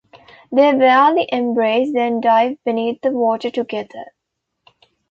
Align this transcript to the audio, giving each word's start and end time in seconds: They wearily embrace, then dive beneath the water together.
They 0.51 0.73
wearily 0.73 1.29
embrace, 1.31 1.93
then 1.93 2.21
dive 2.21 2.57
beneath 2.65 3.01
the 3.01 3.11
water 3.11 3.51
together. 3.51 4.05